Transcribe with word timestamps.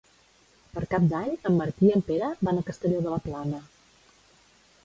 Per 0.77 0.81
Cap 0.93 1.05
d'Any 1.11 1.29
en 1.49 1.59
Martí 1.59 1.87
i 1.89 1.93
en 1.97 2.03
Pere 2.09 2.31
van 2.49 2.63
a 2.63 2.67
Castelló 2.71 3.05
de 3.05 3.15
la 3.15 3.23
Plana. 3.29 3.61